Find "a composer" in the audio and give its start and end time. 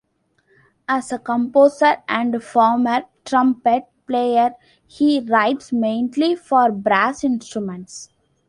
1.11-1.97